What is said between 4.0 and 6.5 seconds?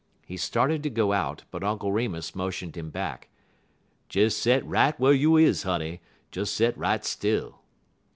"Des set right whar you is, honey, des